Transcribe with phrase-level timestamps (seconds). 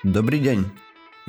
[0.00, 0.64] Dobrý deň.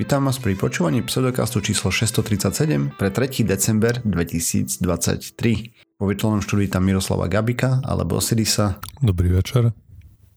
[0.00, 3.44] Vítam vás pri počúvaní pseudokastu číslo 637 pre 3.
[3.44, 6.00] december 2023.
[6.00, 8.80] Po virtuálnom štúdiu tam Miroslava Gabika alebo Osirisa.
[9.04, 9.76] Dobrý večer.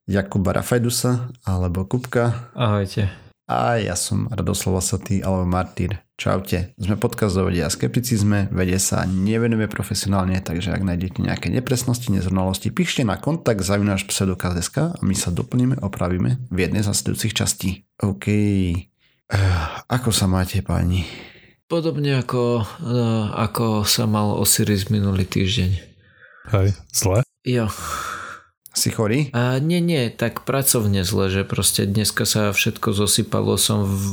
[0.04, 2.52] Jakuba Rafajdusa alebo Kupka.
[2.52, 3.08] Ahojte.
[3.46, 6.02] A ja som Radoslava Satý alebo Martýr.
[6.16, 6.74] Čaute.
[6.80, 12.08] Sme podcast o vede a skepticizme, vede sa nevenujeme profesionálne, takže ak nájdete nejaké nepresnosti,
[12.08, 17.36] nezrovnalosti, píšte na kontakt zavináš pseudokaz.sk a my sa doplníme, opravíme v jednej z nasledujúcich
[17.36, 17.84] častí.
[18.00, 18.32] OK.
[19.92, 21.04] Ako sa máte, páni?
[21.68, 25.72] Podobne ako, uh, ako sa mal Osiris minulý týždeň.
[26.56, 27.28] Hej, zle?
[27.44, 27.68] Jo.
[28.76, 29.32] Si chorý?
[29.32, 34.08] A nie, nie, tak pracovne zle, že proste dneska sa všetko zosypalo, som v,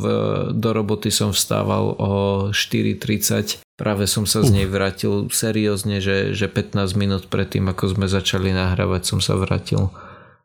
[0.54, 2.12] do roboty som vstával o
[2.54, 8.06] 4.30, práve som sa z nej vrátil seriózne, že, že 15 minút predtým, ako sme
[8.06, 9.90] začali nahrávať, som sa vrátil.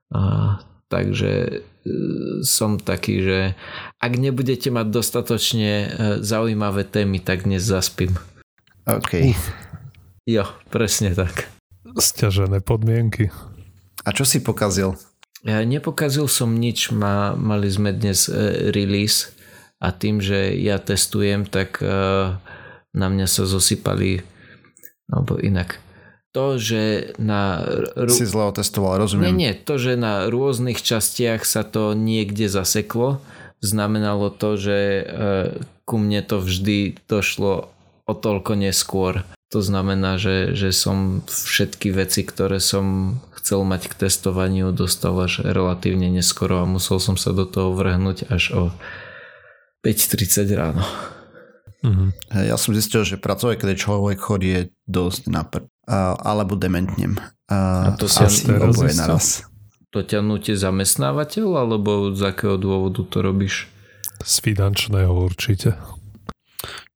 [0.10, 0.58] A,
[0.90, 1.94] takže e,
[2.42, 3.40] som taký, že
[4.02, 5.88] ak nebudete mať dostatočne e,
[6.26, 8.18] zaujímavé témy, tak dnes zaspím.
[8.90, 9.30] OK.
[9.30, 9.54] Uf.
[10.26, 11.54] Jo, presne tak.
[11.86, 13.30] Sťažené podmienky.
[14.08, 14.96] A čo si pokazil?
[15.44, 19.36] Ja nepokazil som nič, Ma, mali sme dnes e, release
[19.84, 21.88] a tým, že ja testujem, tak e,
[22.96, 24.24] na mňa sa zosypali
[25.12, 25.84] alebo inak.
[26.32, 27.68] To, že na...
[28.00, 28.12] Ru...
[28.12, 29.36] Si zle otestoval, rozumiem.
[29.36, 33.20] Nie, nie, to, že na rôznych častiach sa to niekde zaseklo,
[33.60, 35.04] znamenalo to, že e,
[35.84, 37.70] ku mne to vždy došlo
[38.08, 39.28] o toľko neskôr.
[39.56, 45.40] To znamená, že, že som všetky veci, ktoré som chcel mať k testovaniu, dostal až
[45.40, 48.64] relatívne neskoro a musel som sa do toho vrhnúť až o
[49.88, 50.84] 5.30 ráno.
[51.80, 52.10] Mm-hmm.
[52.44, 55.64] Ja som zistil, že pracovať, keď človek chorý, je dosť napr.
[55.88, 57.16] Uh, alebo dementnem.
[57.48, 59.48] Uh, a to si asi oboje naraz.
[59.96, 63.72] To ťa nutí zamestnávateľ, alebo z akého dôvodu to robíš?
[64.20, 65.80] Z finančného určite.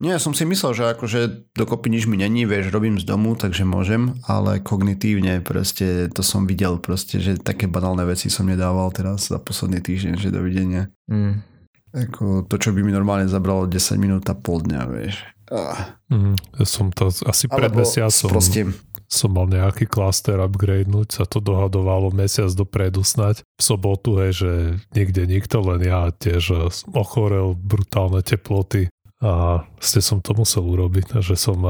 [0.02, 3.62] Nie, som si myslel, že akože dokopy nič mi není, vieš, robím z domu, takže
[3.62, 9.30] môžem, ale kognitívne proste to som videl proste, že také banálne veci som nedával teraz
[9.30, 10.90] za posledný týždeň, že dovidenia.
[11.06, 11.46] Mm.
[11.94, 15.22] Ako to, čo by mi normálne zabralo 10 minút a pol dňa, vieš.
[15.52, 16.00] Ah.
[16.08, 18.72] Mm, ja som to asi pred Alebo mesiacom prostím.
[19.12, 23.44] som mal nejaký klaster upgradenúť, sa to dohadovalo mesiac dopredu snať.
[23.44, 24.52] V sobotu, hej, že
[24.96, 28.88] nikde nikto, len ja tiež ochorel, brutálne teploty
[29.22, 31.62] a ste som to musel urobiť, že som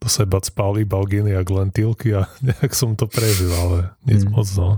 [0.00, 4.30] do seba spal iba balginy a glentilky a nejak som to prežil, ale nic mm.
[4.32, 4.68] moc no.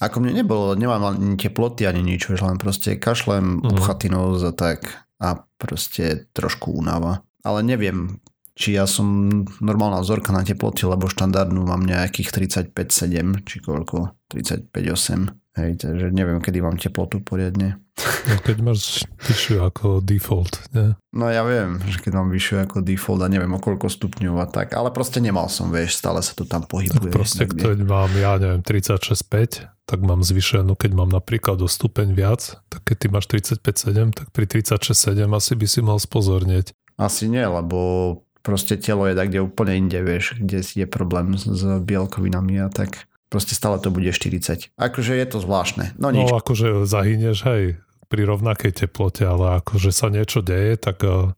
[0.00, 3.68] Ako mne nebolo, nemám ani teploty ani nič, len proste kašlem, mm.
[3.68, 4.88] obchatý nos a tak
[5.20, 7.20] a proste trošku únava.
[7.44, 8.20] Ale neviem,
[8.56, 9.28] či ja som
[9.64, 12.28] normálna vzorka na teploty, lebo štandardnú mám nejakých
[12.72, 15.39] 35,7 či koľko, 35,8.
[15.58, 17.82] Hej, takže neviem, kedy mám teplotu poriadne.
[18.00, 20.94] No keď máš vyššiu ako default, ne?
[21.10, 24.46] No ja viem, že keď mám vyššiu ako default a neviem o koľko stupňov a
[24.46, 27.10] tak, ale proste nemal som, vieš, stále sa to tam pohybuje.
[27.10, 32.14] Tak proste, keď mám, ja neviem, 36,5, tak mám zvyšenú, keď mám napríklad o stupeň
[32.14, 36.70] viac, tak keď ty máš 35,7, tak pri 36,7 asi by si mal spozornieť.
[36.94, 41.58] Asi nie, lebo proste telo je tak, kde úplne inde, vieš, kde je problém s
[41.82, 44.74] bielkovinami a tak proste stále to bude 40.
[44.74, 45.94] Akože je to zvláštne.
[45.96, 46.26] No, nič.
[46.26, 47.62] no akože zahyneš, hej,
[48.10, 51.30] pri rovnakej teplote, ale akože sa niečo deje, tak uh,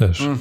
[0.00, 0.38] vieš, mm.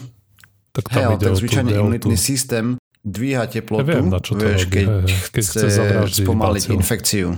[0.72, 4.48] tak tam hey, ide ten zvyčajný imunitný systém dvíha teplotu, ja viem, na čo to
[4.48, 5.04] vieš, robí, keď, hej,
[5.36, 7.36] keď chce, chce spomaliť infekciu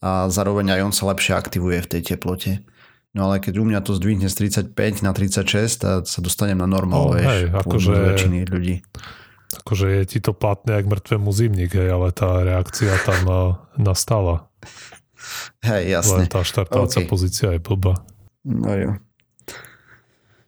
[0.00, 2.64] a zároveň aj on sa lepšie aktivuje v tej teplote.
[3.16, 5.44] No ale keď u mňa to zdvihne z 35 na 36,
[5.80, 8.80] tak sa dostanem na normál, no, vieš, hej, akože, väčšiny ľudí
[9.62, 13.20] akože je ti to platné jak mŕtvemu zimník, hej, ale tá reakcia tam
[13.76, 14.50] nastala.
[15.64, 16.24] Hej, jasne.
[16.24, 17.10] Len tá štartovacia okay.
[17.10, 18.04] pozícia je blbá.
[18.46, 18.90] No jo.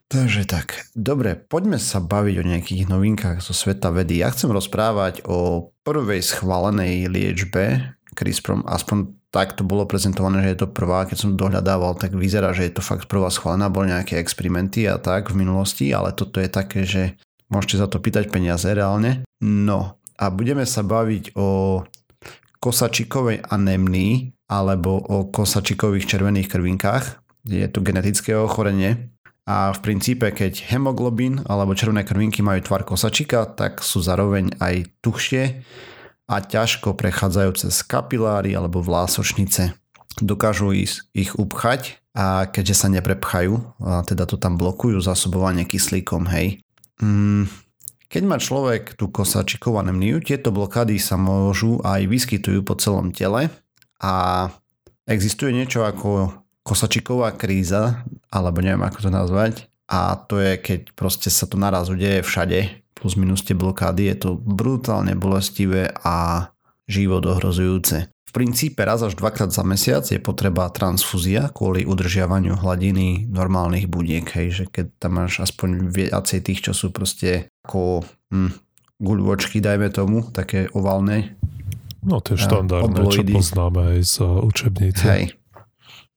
[0.08, 4.24] Takže tak, dobre, poďme sa baviť o nejakých novinkách zo sveta vedy.
[4.24, 10.60] Ja chcem rozprávať o prvej schválenej liečbe CRISPRom, aspoň tak to bolo prezentované, že je
[10.64, 14.16] to prvá, keď som dohľadával, tak vyzerá, že je to fakt prvá schválená, boli nejaké
[14.16, 18.68] experimenty a tak v minulosti, ale toto je také, že Môžete za to pýtať peniaze
[18.68, 19.24] reálne.
[19.40, 21.80] No a budeme sa baviť o
[22.58, 27.04] kosačikovej anémnii alebo o kosačikových červených krvinkách.
[27.48, 29.14] Je to genetické ochorenie
[29.48, 34.92] a v princípe, keď hemoglobín alebo červené krvinky majú tvar kosačika, tak sú zároveň aj
[35.00, 35.64] tuchšie
[36.28, 39.72] a ťažko prechádzajú cez kapiláry alebo vlásočnice.
[40.20, 46.60] Dokážu ich, upchať a keďže sa neprepchajú, teda to tam blokujú zásobovanie kyslíkom, hej.
[46.98, 47.46] Mm,
[48.08, 53.52] keď má človek tú kosačikovú anemniu, tieto blokády sa môžu aj vyskytujú po celom tele
[54.00, 54.48] a
[55.04, 56.32] existuje niečo ako
[56.64, 59.54] kosačiková kríza, alebo neviem ako to nazvať,
[59.88, 64.16] a to je, keď proste sa to naraz udeje všade, plus minus tie blokády, je
[64.28, 66.48] to brutálne bolestivé a
[66.84, 68.12] život ohrozujúce.
[68.38, 74.62] Princípe raz až dvakrát za mesiac je potreba transfúzia kvôli udržiavaniu hladiny normálnych budiek, hej,
[74.62, 78.54] že keď tam máš aspoň viacej tých, čo sú proste ako hm,
[79.02, 81.34] guľvočky, dajme tomu, také ovalné.
[82.06, 85.02] No tie štandardné, čo poznáme aj z učebnice.
[85.02, 85.37] Hej.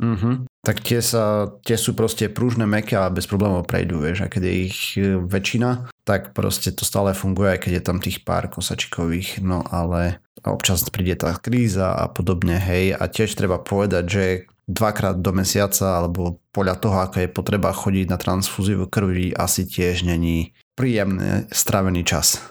[0.02, 0.50] Uh-huh.
[0.66, 4.42] Tak tie, sa, tie sú proste prúžne, meké a bez problémov prejdú, vieš, a keď
[4.50, 8.50] je ich e, väčšina, tak proste to stále funguje, aj keď je tam tých pár
[8.50, 14.26] kosačikových, no ale občas príde tá kríza a podobne, hej, a tiež treba povedať, že
[14.66, 20.06] dvakrát do mesiaca, alebo podľa toho, ako je potreba chodiť na transfúziu krvi, asi tiež
[20.08, 22.42] není príjemný stravený čas.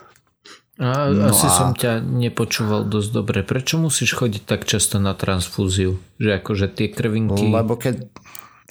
[0.80, 1.52] A, no asi a...
[1.52, 3.38] som ťa nepočúval dosť dobre.
[3.44, 6.00] Prečo musíš chodiť tak často na transfúziu?
[6.16, 7.52] Že akože tie krvinky...
[7.52, 8.08] Lebo keď,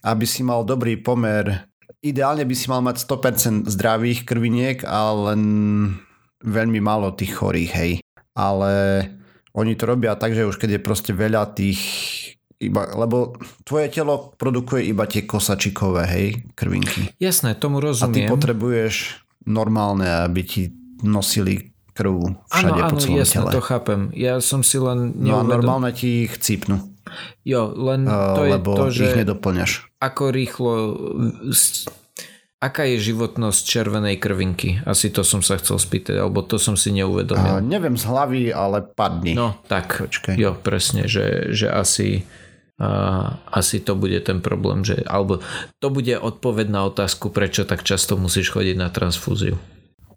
[0.02, 1.70] aby si mal dobrý pomer,
[2.02, 5.42] ideálne by si mal mať 100% zdravých krviniek a len
[6.42, 7.94] veľmi málo tých chorých, hej.
[8.34, 9.06] Ale
[9.54, 11.78] oni to robia tak, že už keď je proste veľa tých
[12.60, 16.28] iba, lebo tvoje telo produkuje iba tie kosačikové, hej,
[16.58, 17.16] krvinky.
[17.22, 18.10] Jasné, tomu rozumiem.
[18.10, 20.62] A ty potrebuješ normálne, aby ti
[21.00, 23.52] nosili krv všade áno, po celom jasné, tele.
[23.52, 24.00] to chápem.
[24.16, 25.28] Ja som si len neuvedom...
[25.28, 26.80] No a normálne ti ich cípnu.
[27.44, 29.12] Jo, len to uh, je lebo to, že...
[29.12, 29.72] ich nedoplňaš.
[30.00, 30.72] Ako rýchlo...
[32.60, 34.84] Aká je životnosť červenej krvinky?
[34.84, 37.60] Asi to som sa chcel spýtať, alebo to som si neuvedomil.
[37.60, 39.32] Uh, neviem z hlavy, ale padni.
[39.32, 40.00] No, tak.
[40.00, 40.36] Počkej.
[40.40, 42.24] Jo, presne, že, že asi...
[42.80, 45.44] Uh, asi to bude ten problém, že, alebo
[45.84, 49.60] to bude odpoveď na otázku, prečo tak často musíš chodiť na transfúziu.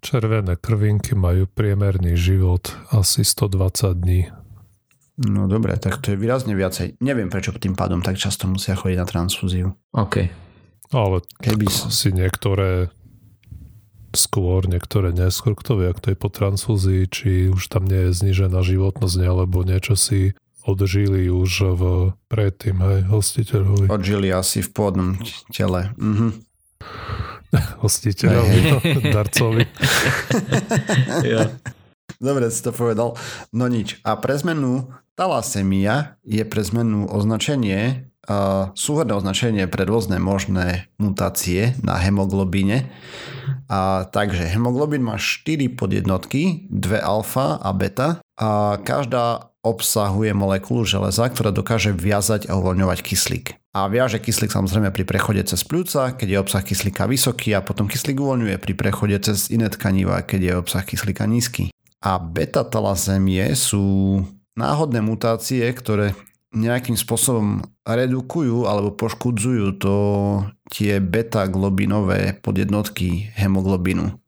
[0.03, 4.27] Červené krvinky majú priemerný život asi 120 dní.
[5.23, 6.99] No dobre, tak to je výrazne viacej.
[6.99, 9.67] Neviem, prečo tým pádom tak často musia chodiť na transfúziu.
[9.95, 10.27] OK.
[10.91, 11.71] Ale Keby...
[11.71, 12.91] si niektoré
[14.11, 18.27] skôr, niektoré neskôr, kto vie, ak to je po transfúzii, či už tam nie je
[18.27, 20.35] znižená životnosť, alebo niečo si
[20.67, 21.83] odžili už v
[22.27, 23.87] predtým, hej, hostiteľovi.
[23.87, 25.15] Odžili asi v pôvodnom
[25.47, 25.95] tele.
[25.95, 26.43] Mhm.
[27.83, 28.77] hostiteľovi, no,
[29.13, 29.63] darcovi.
[31.33, 31.53] ja.
[32.17, 33.19] Dobre si to povedal.
[33.51, 33.99] No nič.
[34.07, 41.75] A pre zmenu talasemia je pre zmenu označenie, uh, súhodné označenie pre rôzne možné mutácie
[41.83, 42.89] na hemoglobíne.
[43.67, 51.31] A, takže hemoglobín má 4 podjednotky, dve alfa a beta a každá obsahuje molekulu železa,
[51.31, 53.62] ktorá dokáže viazať a uvoľňovať kyslík.
[53.73, 57.89] A viaže kyslík samozrejme pri prechode cez pľúca, keď je obsah kyslíka vysoký a potom
[57.89, 61.73] kyslík uvoľňuje pri prechode cez iné tkaniva, keď je obsah kyslíka nízky.
[61.97, 64.21] A beta-talasémie sú
[64.53, 66.13] náhodné mutácie, ktoré
[66.53, 69.95] nejakým spôsobom redukujú alebo poškudzujú to
[70.69, 74.21] tie beta-globinové podjednotky hemoglobinu.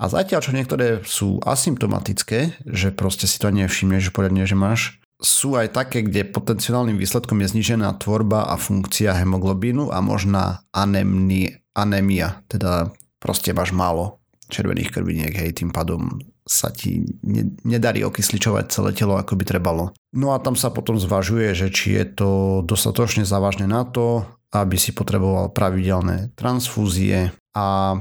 [0.00, 5.54] A zatiaľ, čo niektoré sú asymptomatické, že proste si to nevšimneš poriadne, že máš, sú
[5.54, 12.40] aj také, kde potenciálnym výsledkom je znižená tvorba a funkcia hemoglobínu a možná anemni, anémia,
[12.48, 14.20] teda proste máš málo
[14.50, 19.94] červených krviniek, hej, tým pádom sa ti ne, nedarí okysličovať celé telo, ako by trebalo.
[20.10, 22.30] No a tam sa potom zvažuje, že či je to
[22.66, 28.00] dostatočne závažné na to, aby si potreboval pravidelné transfúzie a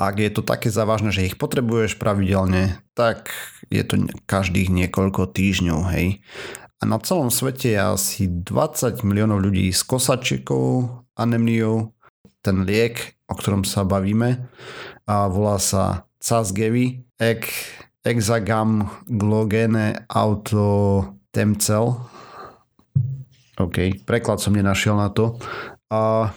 [0.00, 3.28] ak je to také závažné, že ich potrebuješ pravidelne, tak
[3.68, 6.24] je to každých niekoľko týždňov, hej.
[6.80, 11.92] A na celom svete je asi 20 miliónov ľudí s kosačikou, anemniou.
[12.40, 14.48] Ten liek, o ktorom sa bavíme,
[15.06, 17.46] a volá sa Casgevy, ek,
[18.06, 22.00] Exagam Glogene Autotemcel.
[23.56, 25.40] OK, preklad som nenašiel na to.
[25.90, 26.30] A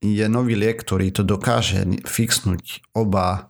[0.00, 3.49] je nový liek, ktorý to dokáže fixnúť oba,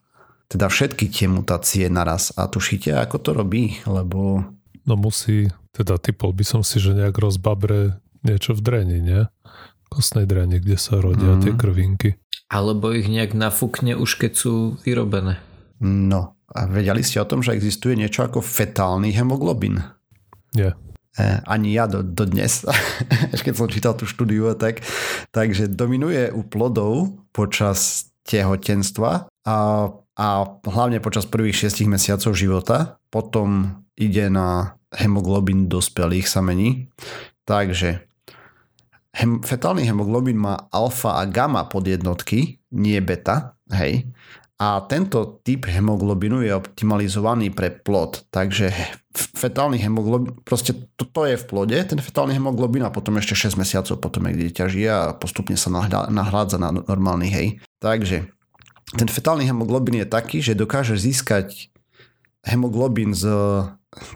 [0.51, 2.35] teda všetky tie mutácie naraz.
[2.35, 3.79] A tušíte, ako to robí?
[3.87, 4.43] Lebo...
[4.83, 9.23] No musí, teda typol by som si, že nejak rozbabre niečo v dreni, nie?
[9.87, 11.41] Kostnej dreni, kde sa rodia mm.
[11.47, 12.11] tie krvinky.
[12.51, 15.39] Alebo ich nejak nafúkne už keď sú vyrobené.
[15.79, 19.79] No, a vedeli ste o tom, že existuje niečo ako fetálny hemoglobin?
[20.51, 20.75] Nie.
[21.15, 22.67] E, ani ja do, do dnes,
[23.47, 24.83] keď som čítal tú štúdiu, tak,
[25.31, 30.27] takže dominuje u plodov počas tehotenstva a, a
[30.69, 36.89] hlavne počas prvých 6 mesiacov života, potom ide na hemoglobin dospelých samení.
[37.47, 38.05] Takže
[39.17, 44.07] hem, fetálny hemoglobin má alfa a gamma podjednotky, nie beta, hej.
[44.61, 48.69] A tento typ hemoglobinu je optimalizovaný pre plod, takže
[49.17, 53.97] fetálny hemoglobín, proste toto je v plode, ten fetálny hemoglobín a potom ešte 6 mesiacov
[53.97, 55.73] potom je dieťa žije a postupne sa
[56.13, 57.47] nahrádza na normálny hej.
[57.81, 58.29] Takže
[58.95, 61.71] ten fetálny hemoglobín je taký, že dokáže získať
[62.43, 63.27] hemoglobín z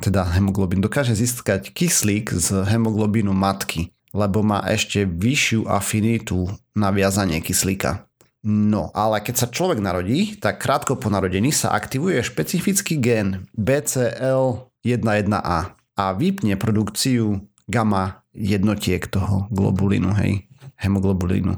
[0.00, 6.46] teda hemoglobín, dokáže získať kyslík z hemoglobínu matky, lebo má ešte vyššiu afinitu
[6.78, 8.06] na viazanie kyslíka.
[8.44, 15.58] No, ale keď sa človek narodí, tak krátko po narodení sa aktivuje špecifický gen BCL11A
[15.74, 20.44] a vypne produkciu gamma jednotiek toho globulínu, hej,
[20.76, 21.56] hemoglobulínu.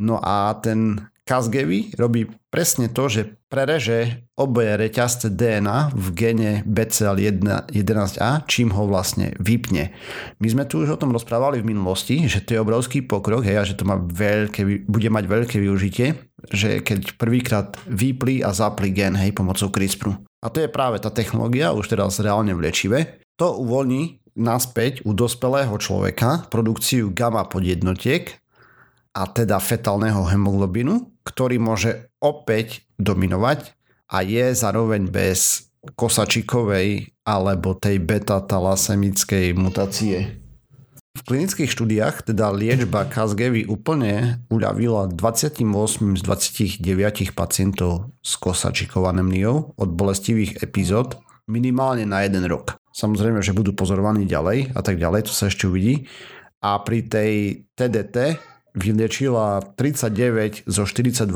[0.00, 8.50] No a ten Casgevy robí presne to, že prereže obe reťazce DNA v gene BCL11A,
[8.50, 9.94] čím ho vlastne vypne.
[10.42, 13.62] My sme tu už o tom rozprávali v minulosti, že to je obrovský pokrok hej,
[13.62, 16.18] a že to má veľké, bude mať veľké využitie,
[16.50, 20.18] že keď prvýkrát vypli a zapli gen hej, pomocou CRISPRu.
[20.42, 23.22] A to je práve tá technológia, už teraz reálne v liečive.
[23.38, 28.34] To uvoľní naspäť u dospelého človeka produkciu gamma podjednotiek
[29.14, 33.78] a teda fetálneho hemoglobinu, ktorý môže opäť dominovať
[34.10, 40.42] a je zároveň bez kosačikovej alebo tej beta-talasemickej mutácie.
[41.10, 45.62] V klinických štúdiách teda liečba Casgevy úplne uľavila 28
[46.18, 51.18] z 29 pacientov s kosačikovanemniou od bolestivých epizód
[51.50, 52.78] minimálne na jeden rok.
[52.94, 56.06] Samozrejme, že budú pozorovaní ďalej a tak ďalej, to sa ešte uvidí.
[56.62, 57.32] A pri tej
[57.74, 58.38] TDT
[58.74, 61.26] vyliečila 39 zo 42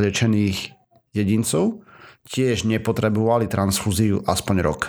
[0.00, 0.58] liečených
[1.12, 1.84] jedincov,
[2.30, 4.80] tiež nepotrebovali transfúziu aspoň rok.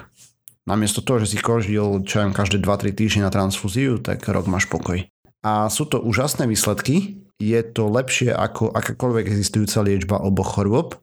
[0.69, 4.69] Namiesto toho, že si kožil čo viem, každé 2-3 týždne na transfúziu, tak rok máš
[4.69, 5.01] pokoj.
[5.41, 11.01] A sú to úžasné výsledky, je to lepšie ako akákoľvek existujúca liečba oboch chorôb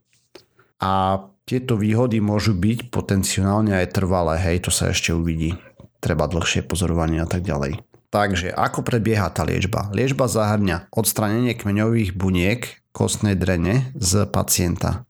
[0.78, 5.58] a tieto výhody môžu byť potenciálne aj trvalé, hej, to sa ešte uvidí.
[5.98, 7.87] Treba dlhšie pozorovanie a tak ďalej.
[8.08, 9.92] Takže ako prebieha tá liečba?
[9.92, 15.04] Liečba zahrňa odstranenie kmeňových buniek kostnej drene z pacienta.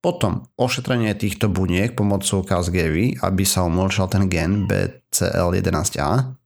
[0.00, 6.40] Potom ošetrenie týchto buniek pomocou Casgevy, aby sa umlčal ten gen BCL11A.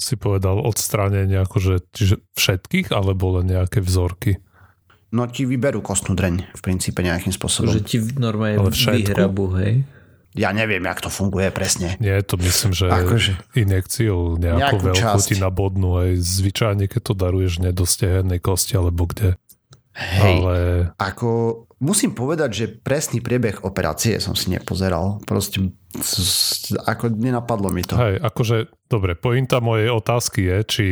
[0.00, 4.40] Si povedal odstránenie akože čiže všetkých alebo len nejaké vzorky?
[5.10, 7.74] No ti vyberú kostnú dreň v princípe nejakým spôsobom.
[7.74, 9.82] Že ti normálne vyhrabu, hej?
[10.38, 11.98] Ja neviem, jak to funguje presne.
[11.98, 15.26] Nie, to myslím, že akože, injekciou nejakú, nejakú veľkú časť.
[15.26, 19.34] ti nabodnú aj zvyčajne, keď to daruješ ne do stehennej kosti alebo kde.
[19.90, 20.56] Hej, Ale...
[21.02, 21.28] ako
[21.82, 25.18] musím povedať, že presný priebeh operácie som si nepozeral.
[25.26, 25.74] Proste
[26.86, 27.98] ako nenapadlo mi to.
[27.98, 30.86] Hej, akože, dobre, pointa mojej otázky je, či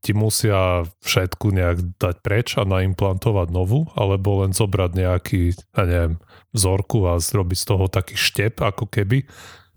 [0.00, 5.40] ti musia všetku nejak dať preč a naimplantovať novú, alebo len zobrať nejaký,
[5.76, 6.14] ja neviem,
[6.56, 9.28] vzorku a zrobiť z toho taký štep ako keby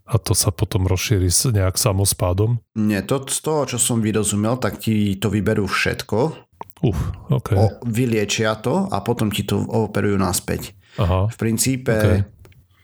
[0.04, 2.60] a to sa potom rozšíri nejak samospádom?
[2.76, 6.18] Nie, to z toho, čo som vyrozumel, tak ti to vyberú všetko.
[6.84, 7.00] Uf,
[7.32, 7.56] okay.
[7.56, 10.76] o, vyliečia to a potom ti to operujú naspäť.
[11.00, 11.32] Aha.
[11.32, 12.20] V princípe okay.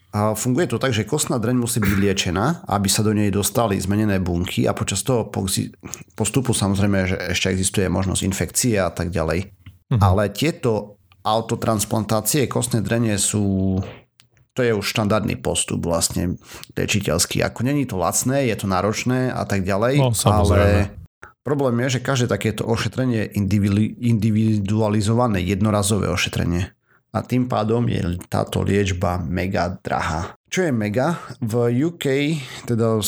[0.09, 3.77] A funguje to tak, že kostná dreň musí byť liečená, aby sa do nej dostali
[3.77, 5.29] zmenené bunky a počas toho
[6.17, 9.53] postupu samozrejme, že ešte existuje možnosť infekcie a tak ďalej.
[9.53, 10.01] Uh-huh.
[10.01, 13.77] Ale tieto autotransplantácie kostné drenie sú
[14.57, 16.35] to je už štandardný postup vlastne
[16.73, 17.45] liečiteľský.
[17.45, 20.89] Ako není to lacné, je to náročné a tak ďalej, no, ale
[21.45, 23.39] problém je, že každé takéto ošetrenie je
[24.03, 26.75] individualizované jednorazové ošetrenie.
[27.09, 30.37] A tým pádom je táto liečba mega drahá.
[30.49, 31.17] Čo je mega?
[31.41, 32.05] V UK,
[32.69, 33.05] teda v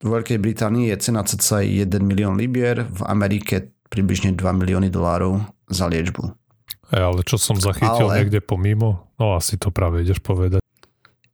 [0.00, 5.90] Veľkej Británii je cena cca 1 milión libier, v Amerike približne 2 milióny dolárov za
[5.90, 6.30] liečbu.
[6.90, 8.24] Hey, ale čo som zachytil ale...
[8.24, 10.64] niekde pomimo, no asi to práve ideš povedať.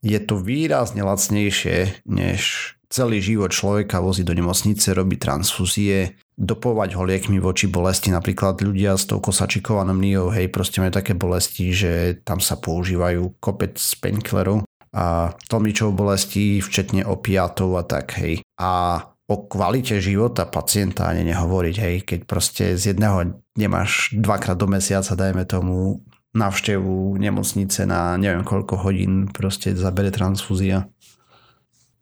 [0.05, 7.03] Je to výrazne lacnejšie, než celý život človeka voziť do nemocnice, robiť transfúzie, dopovať ho
[7.03, 8.13] liekmi voči bolesti.
[8.13, 13.41] Napríklad ľudia s tou kosačikovanou mniou, hej, proste majú také bolesti, že tam sa používajú
[13.41, 18.45] kopec painkillerov a tlmičov bolesti, včetne opiatov a tak, hej.
[18.61, 24.69] A o kvalite života pacienta ani nehovoriť, hej, keď proste z jedného nemáš dvakrát do
[24.71, 26.05] mesiaca, dajme tomu,
[26.37, 30.85] navštevu nemocnice na neviem koľko hodín, proste zabere transfúzia.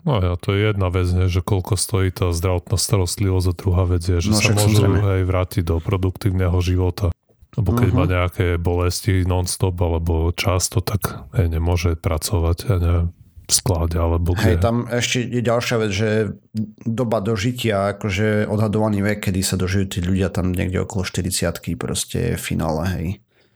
[0.05, 3.85] No ja, to je jedna vec, ne, že koľko stojí tá zdravotná starostlivosť a druhá
[3.89, 7.09] vec je, že no, sa môžu aj vrátiť do produktívneho života.
[7.55, 7.99] Lebo keď uh-huh.
[8.03, 13.09] má nejaké bolesti non-stop alebo často, tak hej, nemôže pracovať, ja neviem,
[13.45, 14.57] v sklade alebo kde.
[14.57, 16.11] Hej, tam ešte je ďalšia vec, že
[16.83, 22.35] doba dožitia, akože odhadovaný vek, kedy sa dožijú tí ľudia tam niekde okolo 40 proste
[22.35, 23.07] v finále, hej.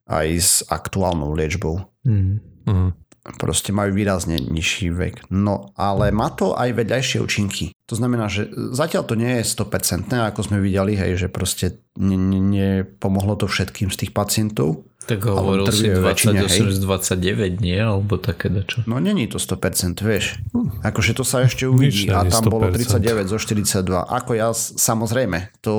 [0.09, 1.85] Aj s aktuálnou liečbou.
[2.07, 2.41] Mm.
[2.65, 2.91] Mm.
[3.37, 5.29] Proste majú výrazne nižší vek.
[5.29, 7.77] No ale má to aj vedľajšie účinky.
[7.85, 13.37] To znamená, že zatiaľ to nie je 100%, ako sme videli, hej, že proste nepomohlo
[13.37, 14.89] to všetkým z tých pacientov.
[15.09, 17.81] Tak hovoril si 28 z 29, nie?
[17.81, 18.85] Alebo také dačo.
[18.85, 20.37] No není to 100%, vieš.
[20.85, 22.13] Akože to sa ešte uvidí.
[22.13, 22.53] A tam 100%.
[22.53, 23.89] bolo 39 zo 42.
[24.05, 25.57] Ako ja, samozrejme.
[25.65, 25.73] To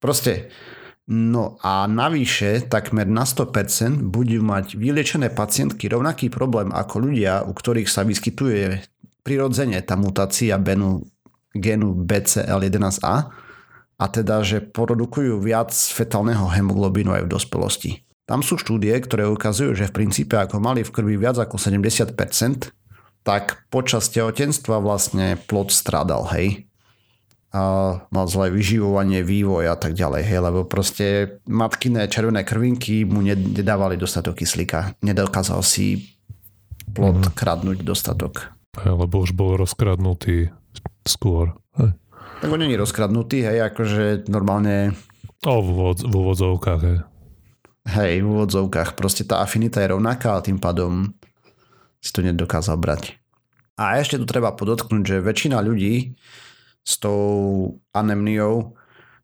[0.00, 0.48] proste...
[1.10, 7.50] No a navyše, takmer na 100% budú mať vyliečené pacientky rovnaký problém ako ľudia, u
[7.50, 8.78] ktorých sa vyskytuje
[9.26, 11.02] prirodzene tá mutácia benu,
[11.50, 13.14] genu BCL11A
[14.00, 17.90] a teda, že produkujú viac fetálneho hemoglobínu aj v dospelosti.
[18.30, 22.14] Tam sú štúdie, ktoré ukazujú, že v princípe ako mali v krvi viac ako 70%,
[23.26, 26.69] tak počas tehotenstva vlastne plod strádal, hej.
[27.50, 33.98] Mal zlé vyživovanie, vývoj a tak ďalej, hej, lebo proste matkiné červené krvinky mu nedávali
[33.98, 34.94] dostatok kyslíka.
[35.02, 36.14] Nedokázal si
[36.94, 37.34] plod mm-hmm.
[37.34, 38.54] kradnúť dostatok.
[38.78, 40.54] Hej, lebo už bol rozkradnutý
[41.02, 41.58] skôr.
[41.74, 41.98] Hej.
[42.38, 44.94] Tak on není rozkradnutý, hej, akože normálne...
[45.42, 46.98] O, v úvodzovkách, hej.
[47.90, 48.94] Hej, v úvodzovkách.
[48.94, 51.10] Proste tá afinita je rovnaká a tým pádom
[51.98, 53.18] si to nedokázal brať.
[53.74, 56.14] A ešte tu treba podotknúť, že väčšina ľudí
[56.84, 58.76] s tou anemniou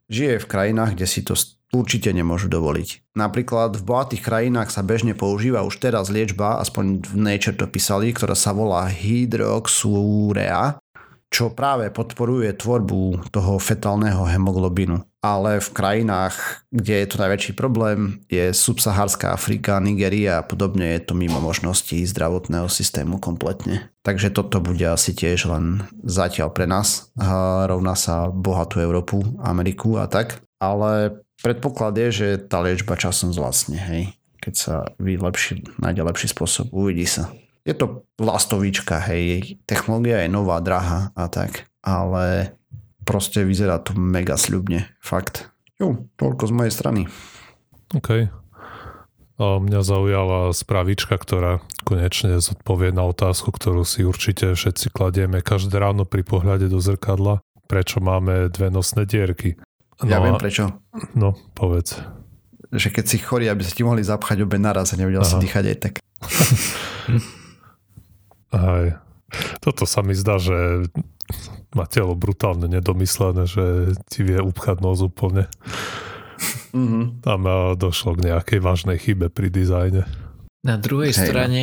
[0.06, 1.34] žije v krajinách, kde si to
[1.74, 3.16] určite nemôžu dovoliť.
[3.18, 8.14] Napríklad v bohatých krajinách sa bežne používa už teraz liečba, aspoň v Nature to písali,
[8.14, 10.78] ktorá sa volá hydroxurea,
[11.26, 15.02] čo práve podporuje tvorbu toho fetálneho hemoglobinu.
[15.26, 21.02] Ale v krajinách, kde je to najväčší problém, je subsahárska Afrika, Nigeria a podobne, je
[21.02, 23.90] to mimo možností zdravotného systému kompletne.
[24.06, 27.10] Takže toto bude asi tiež len zatiaľ pre nás.
[27.18, 30.38] A rovná sa bohatú Európu, Ameriku a tak.
[30.62, 34.14] Ale predpoklad je, že tá liečba časom zlacne, hej.
[34.38, 37.34] Keď sa vylepší, nájde lepší spôsob, uvidí sa
[37.66, 42.54] je to lastovička, hej, technológia je nová, drahá a tak, ale
[43.06, 45.48] proste vyzerá to mega sľubne, fakt.
[45.78, 47.00] Jo, toľko z mojej strany.
[47.94, 48.26] OK.
[49.36, 55.76] A mňa zaujala spravička, ktorá konečne zodpovie na otázku, ktorú si určite všetci kladieme každé
[55.76, 57.44] ráno pri pohľade do zrkadla.
[57.68, 59.60] Prečo máme dve nosné dierky?
[60.00, 60.80] No ja viem prečo.
[61.12, 62.00] No, povedz.
[62.72, 65.30] Že keď si chorý, aby sa ti mohli zapchať obe naraz a nevedel Aha.
[65.30, 65.94] si dýchať aj tak.
[68.56, 68.86] Aj.
[69.60, 70.88] Toto sa mi zdá, že
[71.74, 75.50] má telo brutálne nedomyslené, že ti vie upchať nos úplne.
[76.76, 77.24] Mm-hmm.
[77.24, 77.40] Tam
[77.80, 80.04] došlo k nejakej vážnej chybe pri dizajne.
[80.62, 81.18] Na druhej Hej.
[81.18, 81.24] No.
[81.24, 81.62] strane,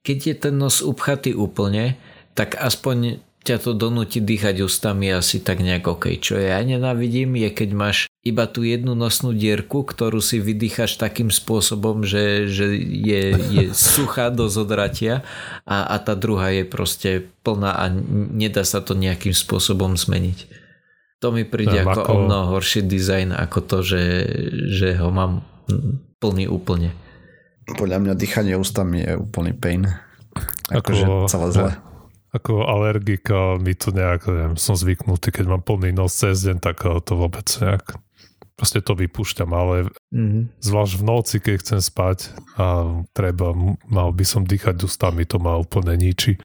[0.00, 2.00] keď je ten nos upchatý úplne,
[2.32, 6.16] tak aspoň ťa to donúti dýchať ústami asi tak nejak OK.
[6.16, 11.28] Čo ja nenávidím je, keď máš iba tú jednu nosnú dierku, ktorú si vydýchaš takým
[11.28, 15.20] spôsobom, že, že je, je suchá do zodratia
[15.68, 17.84] a, a tá druhá je proste plná a
[18.32, 20.64] nedá sa to nejakým spôsobom zmeniť.
[21.20, 24.02] To mi príde ako, ako o mnoho horší dizajn ako to, že,
[24.72, 25.44] že ho mám
[26.16, 26.96] plný úplne.
[27.76, 29.84] Podľa mňa dýchanie ústami je úplný pain.
[30.72, 31.70] Akože ako, celé zle.
[31.76, 31.94] Ja
[32.34, 36.82] ako alergika mi to nejak, neviem, som zvyknutý, keď mám plný nos cez deň, tak
[36.82, 37.94] to vôbec nejak
[38.54, 40.62] proste to vypúšťam, ale mm-hmm.
[40.62, 42.18] zvlášť v noci, keď chcem spať
[42.58, 42.66] a
[43.14, 43.54] treba,
[43.86, 46.38] mal by som dýchať ústami, to ma úplne ničí.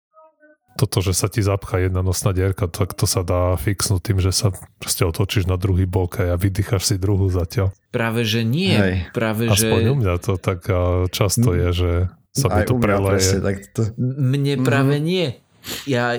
[0.80, 4.32] Toto, že sa ti zapchá jedna nosná dierka, tak to sa dá fixnúť tým, že
[4.32, 7.76] sa proste otočíš na druhý bok a vydýchaš si druhú zatiaľ.
[7.92, 8.72] Práve, že nie.
[8.72, 8.96] Hej.
[9.12, 9.92] Práve, Aspoň že...
[9.92, 10.64] u mňa to tak
[11.12, 11.92] často je, že
[12.32, 13.44] sa mi to preleje.
[13.44, 13.92] tak to...
[14.00, 15.10] Mne práve mm-hmm.
[15.10, 15.28] nie
[15.86, 16.16] ja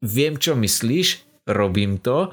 [0.00, 2.30] viem, čo myslíš, robím to,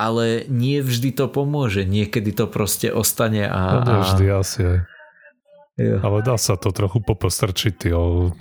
[0.00, 1.84] ale nie vždy to pomôže.
[1.84, 3.84] Niekedy to proste ostane a...
[3.84, 4.78] No, vždy asi aj.
[5.76, 5.96] Jo.
[6.00, 8.32] Ale dá sa to trochu popostrčiť o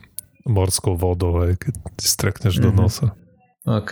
[0.48, 2.64] morskou vodou, aj, keď si strekneš mm-hmm.
[2.64, 2.80] do mhm.
[2.80, 3.08] nosa.
[3.68, 3.92] OK.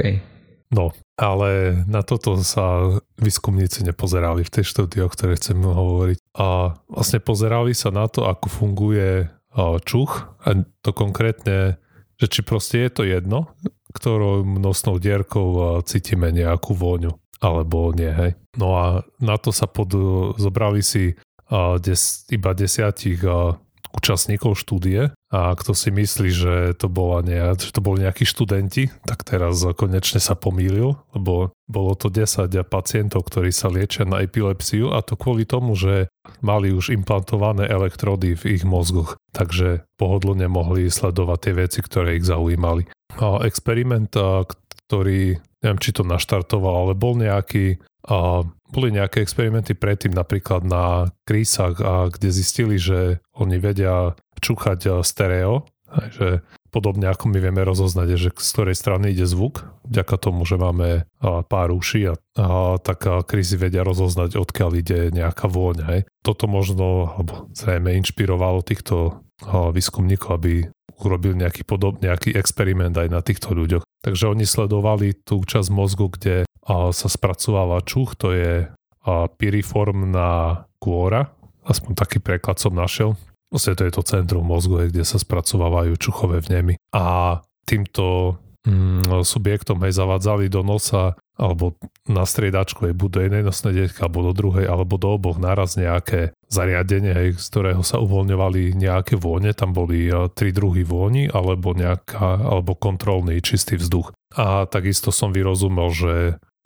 [0.67, 6.19] No, ale na toto sa výskumníci nepozerali v tej štúdii, o ktorej chcem hovoriť.
[6.39, 9.31] A vlastne pozerali sa na to, ako funguje
[9.87, 10.47] čuch a
[10.83, 11.79] to konkrétne
[12.17, 13.53] že či proste je to jedno,
[13.93, 18.31] ktorou nosnou dierkou cítime nejakú vôňu, alebo nie, hej.
[18.57, 18.85] No a
[19.21, 19.93] na to sa pod,
[20.37, 21.13] zobrali si
[21.47, 23.57] a, des, iba desiatich a,
[23.97, 28.93] účastníkov štúdie a kto si myslí, že to, bola nejak, že to boli nejakí študenti,
[29.03, 34.93] tak teraz konečne sa pomýlil, lebo bolo to 10 pacientov, ktorí sa liečia na epilepsiu
[34.93, 36.07] a to kvôli tomu, že
[36.39, 42.29] mali už implantované elektrody v ich mozgoch, takže pohodlne mohli sledovať tie veci, ktoré ich
[42.29, 42.87] zaujímali.
[43.17, 44.13] A experiment,
[44.87, 51.11] ktorý, neviem či to naštartoval, ale bol nejaký a boli nejaké experimenty predtým napríklad na
[51.27, 58.19] krísach, a kde zistili, že oni vedia čúchať stereo, Takže podobne ako my vieme rozoznať,
[58.19, 63.07] že z ktorej strany ide zvuk, vďaka tomu, že máme pár uší a, a tak
[63.23, 65.85] krízy vedia rozoznať, odkiaľ ide nejaká vôňa.
[65.95, 66.01] Hej.
[66.27, 70.53] Toto možno, alebo zrejme inšpirovalo týchto výskumníkov, aby
[70.99, 73.86] urobil nejaký podob, nejaký experiment aj na týchto ľuďoch.
[74.05, 78.53] Takže oni sledovali tú časť mozgu, kde sa spracováva čuch, to je
[79.39, 81.31] piriformná kôra,
[81.63, 83.15] aspoň taký preklad som našiel.
[83.47, 86.75] Vlastne to je to centrum mozgu, kde sa spracovávajú čuchové vnemy.
[86.91, 88.35] A týmto
[88.67, 91.77] mm, subjektom aj zavádzali do nosa alebo
[92.09, 95.77] na striedačku je buď do jednej nosnej dieťky, alebo do druhej, alebo do oboch naraz
[95.77, 101.29] nejaké zariadenie, hej, z ktorého sa uvoľňovali nejaké vône, tam boli uh, tri druhy vôni,
[101.29, 104.11] alebo nejaká, alebo kontrolný čistý vzduch.
[104.33, 106.13] A takisto som vyrozumel, že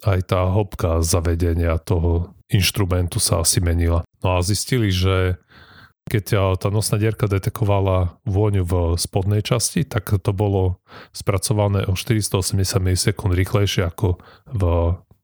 [0.01, 4.03] aj tá hopka zavedenia toho inštrumentu sa asi menila.
[4.25, 5.37] No a zistili, že
[6.11, 10.83] keď tá nosná dierka detekovala vôňu v spodnej časti, tak to bolo
[11.15, 12.51] spracované o 480
[12.83, 14.19] milisekúnd rýchlejšie ako
[14.51, 14.63] v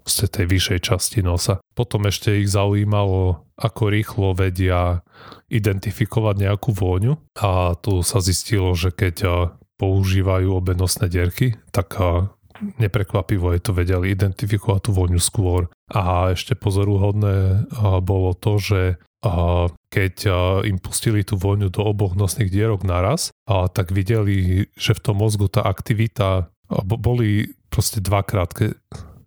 [0.08, 1.60] tej vyššej časti nosa.
[1.76, 5.04] Potom ešte ich zaujímalo, ako rýchlo vedia
[5.52, 12.00] identifikovať nejakú vôňu a tu sa zistilo, že keď používajú obe nosné dierky, tak
[12.58, 15.68] neprekvapivo je to vedeli identifikovať tú vôňu skôr.
[15.92, 17.68] A ešte pozoruhodné
[18.02, 18.80] bolo to, že
[19.90, 20.14] keď
[20.68, 25.50] im pustili tú vôňu do oboch nosných dierok naraz, tak videli, že v tom mozgu
[25.50, 26.54] tá aktivita
[26.86, 28.78] boli proste dva krátke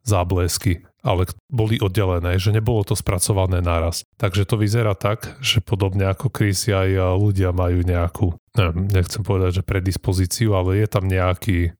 [0.06, 4.04] záblesky, ale boli oddelené, že nebolo to spracované naraz.
[4.20, 9.60] Takže to vyzerá tak, že podobne ako Chris aj ľudia majú nejakú, neviem, nechcem povedať,
[9.60, 11.72] že predispozíciu, ale je tam nejaký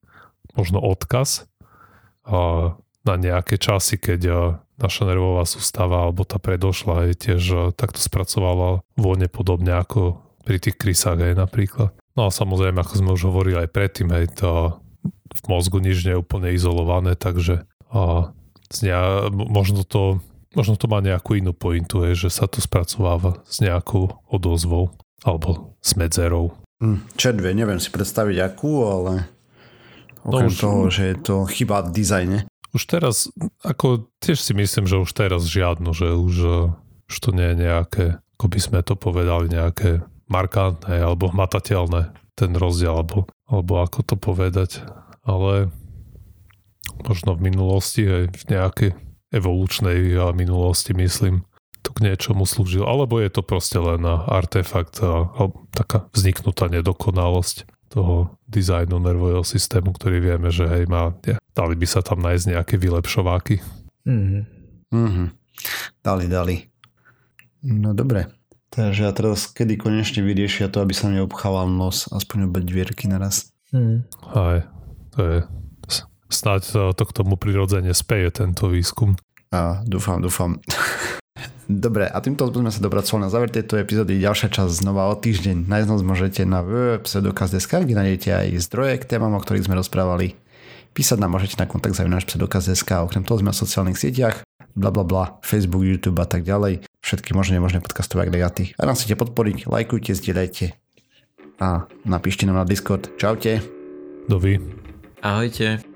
[0.57, 1.47] možno odkaz
[3.01, 4.21] na nejaké časy, keď
[4.81, 7.43] naša nervová sústava alebo tá predošla je tiež
[7.77, 11.91] takto spracovala vône podobne ako pri tých krysách aj napríklad.
[12.17, 14.81] No a samozrejme, ako sme už hovorili aj predtým, hej, to
[15.31, 18.33] v mozgu nič nie je úplne izolované, takže a,
[18.73, 20.19] znia, možno to
[20.55, 25.77] možno to má nejakú inú pointu, hej, že sa to spracováva s nejakou odozvou alebo
[25.79, 26.57] s medzerou.
[26.81, 29.29] Hm, červie, neviem si predstaviť akú, ale
[30.25, 32.39] okrem no už, toho, že je to chyba v dizajne.
[32.71, 33.27] Už teraz,
[33.67, 36.71] ako tiež si myslím, že už teraz žiadnu, že už, eh,
[37.11, 38.05] už to nie je nejaké,
[38.39, 44.17] ako by sme to povedali, nejaké markantné alebo hmatateľné ten rozdiel, alebo, alebo ako to
[44.17, 44.87] povedať.
[45.27, 45.75] Ale
[47.05, 48.91] možno v minulosti, aj v nejakej
[49.35, 51.45] evolučnej minulosti, myslím,
[51.83, 52.87] to k niečomu slúžil.
[52.87, 60.23] Alebo je to proste len artefakt, alebo taká vzniknutá nedokonalosť toho dizajnu nervového systému, ktorý
[60.23, 63.59] vieme, že hej, má, ja, dali by sa tam nájsť nejaké vylepšováky.
[64.07, 64.43] Mm-hmm.
[64.95, 65.29] Mm-hmm.
[66.01, 66.57] Dali, dali.
[67.67, 68.31] No dobre.
[68.71, 73.51] Takže a teraz kedy konečne vyriešia to, aby sa neobchával nos aspoň obe dvierky naraz?
[73.75, 74.07] Mm.
[74.31, 74.63] Aj,
[75.11, 75.39] to je
[76.31, 79.19] snáď to k tomu prirodzene speje tento výskum.
[79.51, 80.63] A dúfam, dúfam.
[81.71, 84.19] Dobre, a týmto sme sa dopracovali na záver tejto epizódy.
[84.19, 85.71] Ďalšia časť znova o týždeň.
[85.71, 90.35] Nájsť nás môžete na www.pseudokaz.sk, kde nájdete aj zdroje k témam, o ktorých sme rozprávali.
[90.91, 94.43] Písať nám môžete na kontakt náš pseudokaz.sk, okrem toho sme na sociálnych sieťach,
[94.75, 96.83] bla bla bla, Facebook, YouTube a tak ďalej.
[97.07, 98.75] Všetky možné nemožné podcastové agregáty.
[98.75, 100.75] A nás chcete podporiť, lajkujte, zdieľajte
[101.61, 103.15] a napíšte nám na Discord.
[103.21, 103.63] Čaute.
[104.27, 104.59] Dovi.
[105.23, 105.90] Ahojte.